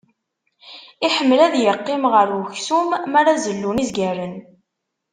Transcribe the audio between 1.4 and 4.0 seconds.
ad yeqqim ɣer uksum m'ara zellun